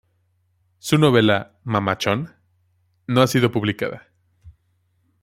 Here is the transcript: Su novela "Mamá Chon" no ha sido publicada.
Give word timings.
Su 0.79 0.97
novela 0.97 1.59
"Mamá 1.63 1.99
Chon" 1.99 2.33
no 3.05 3.21
ha 3.21 3.27
sido 3.27 3.51
publicada. 3.51 4.07